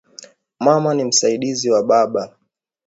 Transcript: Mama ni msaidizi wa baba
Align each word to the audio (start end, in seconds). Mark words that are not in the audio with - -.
Mama 0.59 0.93
ni 0.93 1.03
msaidizi 1.03 1.69
wa 1.71 1.83
baba 1.83 2.35